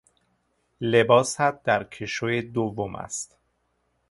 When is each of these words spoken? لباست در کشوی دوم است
لباست 0.81 1.63
در 1.63 1.83
کشوی 1.83 2.41
دوم 2.41 2.95
است 2.95 3.37